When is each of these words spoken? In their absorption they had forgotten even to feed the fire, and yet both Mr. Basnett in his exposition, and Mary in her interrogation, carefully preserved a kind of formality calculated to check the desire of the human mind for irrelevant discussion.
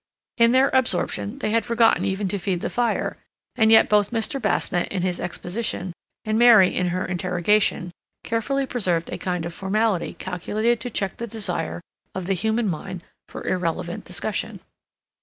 In 0.39 0.51
their 0.51 0.69
absorption 0.73 1.37
they 1.37 1.51
had 1.51 1.63
forgotten 1.63 2.05
even 2.05 2.27
to 2.29 2.39
feed 2.39 2.61
the 2.61 2.71
fire, 2.71 3.17
and 3.55 3.71
yet 3.71 3.87
both 3.87 4.09
Mr. 4.09 4.41
Basnett 4.41 4.87
in 4.91 5.03
his 5.03 5.19
exposition, 5.19 5.93
and 6.25 6.39
Mary 6.39 6.75
in 6.75 6.87
her 6.87 7.05
interrogation, 7.05 7.91
carefully 8.23 8.65
preserved 8.65 9.13
a 9.13 9.19
kind 9.19 9.45
of 9.45 9.53
formality 9.53 10.15
calculated 10.15 10.79
to 10.79 10.89
check 10.89 11.17
the 11.17 11.27
desire 11.27 11.81
of 12.15 12.25
the 12.25 12.33
human 12.33 12.67
mind 12.67 13.03
for 13.27 13.45
irrelevant 13.45 14.03
discussion. 14.03 14.61